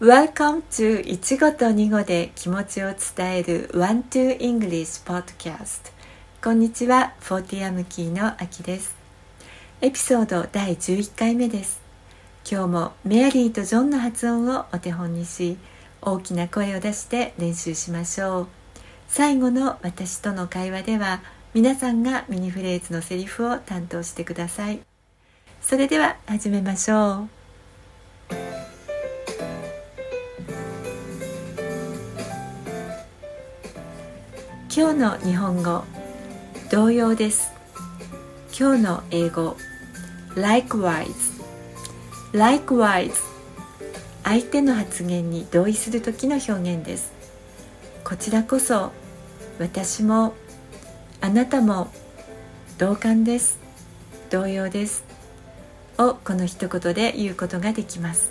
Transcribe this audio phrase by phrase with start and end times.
[0.00, 5.92] Welcome to 1語と2語で気持ちを伝える One to English Podcast.
[6.42, 8.96] こんにちは、フォーティアムキーのあきです。
[9.82, 11.82] エピソード第11回目です。
[12.50, 15.58] 今日もメアリーとジョンの発音をお手本にし
[16.00, 18.46] 大きな声を出して練習しましょう。
[19.06, 21.20] 最後の私との会話では
[21.52, 24.80] 皆さんがミニフレーズのセリフを担当してください。
[25.60, 27.39] それでは始めましょう。
[34.72, 35.82] 今日の日本語
[36.70, 37.50] 同様です。
[38.56, 39.56] 今日の英語
[40.36, 41.12] likewise
[42.32, 43.12] likewise
[44.22, 47.12] 相手の発言に同意する時の表現です。
[48.04, 48.92] こちらこそ
[49.58, 50.34] 私も
[51.20, 51.88] あなたも
[52.78, 53.58] 同感です。
[54.30, 55.02] 同様です。
[55.98, 58.30] をこの一言で言うことができます。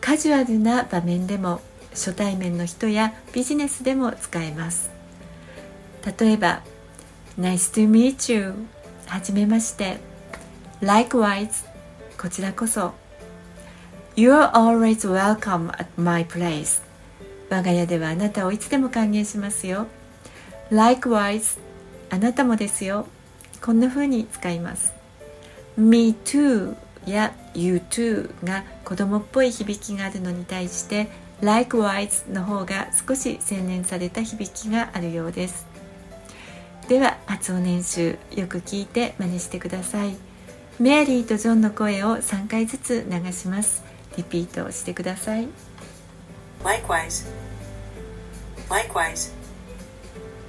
[0.00, 4.89] カジュアルな場面でも初対面の人やビジネスでも使えます。
[6.04, 6.62] 例えば
[7.38, 8.54] Nice to meet you
[9.06, 9.98] はじめまして。
[10.80, 11.66] Likewise
[12.18, 12.94] こちらこそ。
[14.16, 16.82] You're always welcome at my place
[17.48, 19.86] 我が家ではあなたをいつでも歓迎しますよ。
[20.70, 21.58] Likewise
[22.10, 23.06] あなたもですよ。
[23.60, 24.92] こんな風に使います。
[25.76, 31.08] Me too や You too が子供っぽい響きがあるのに対して
[31.40, 35.69] Likewise の方が少し洗練された響きがあるようです。
[36.90, 40.16] では発音練習よく聞いて真似してください
[40.80, 43.84] メアリーとジョンの声を3回ずつ流します
[44.16, 45.46] リピートしてください
[46.64, 47.30] Likewise.
[48.68, 49.32] Likewise.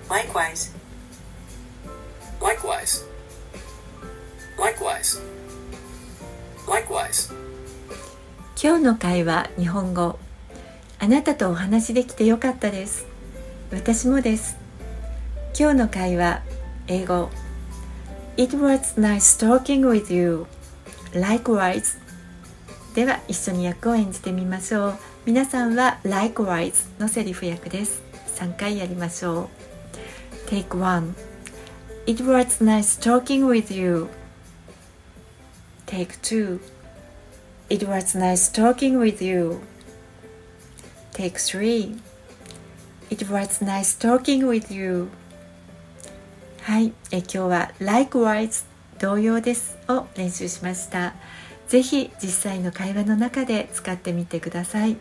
[0.10, 0.74] Likewise.
[2.40, 3.06] Likewise.
[4.58, 5.22] Likewise.
[6.66, 7.32] Likewise.
[8.60, 10.18] 今日の会話日本語
[10.98, 13.06] あなたとお話できてよかったです
[13.72, 14.61] 私もです
[15.58, 16.42] 今日の会話
[16.88, 17.30] 英語
[18.38, 20.46] It was nice talking with you
[21.12, 21.98] Likewise
[22.96, 24.96] では一緒に役を演じてみましょう
[25.26, 28.02] 皆さんは Likewise のセリフ役です
[28.38, 29.50] 3回やりましょ
[30.48, 31.16] う Take one
[32.06, 34.08] It was nice talking with you
[35.86, 36.62] Take two
[37.70, 39.60] It was nice talking with you
[41.12, 42.00] Take three
[43.10, 45.10] It was nice talking with you
[46.64, 46.94] はい。
[47.12, 48.66] え今日は Likewise
[49.00, 51.16] 同様ですを練習しました。
[51.68, 54.96] ぜひ実際の会話の中で使ってみてください。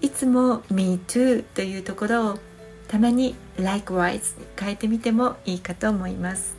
[0.00, 2.38] いつも Me too というところを
[2.86, 6.56] たまに Likewise に変えてみてもいいかと思います。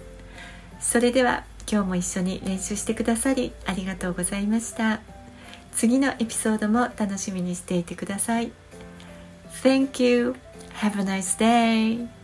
[0.82, 5.00] それでは今日も一緒に練習してくださりありがとうございました。
[5.72, 8.52] 次のエピソードも楽しみにしていてください。
[9.64, 10.36] Thank you.
[10.82, 12.19] Have a nice day.